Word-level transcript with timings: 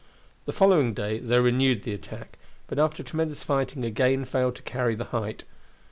The 0.45 0.51
following 0.51 0.95
day 0.95 1.19
they 1.19 1.37
renewed 1.39 1.83
the 1.83 1.93
attack, 1.93 2.39
but 2.65 2.79
after 2.79 3.03
tremendous 3.03 3.43
fighting 3.43 3.85
again 3.85 4.25
failed 4.25 4.55
to 4.55 4.63
carry 4.63 4.95
the 4.95 5.03
height. 5.13 5.43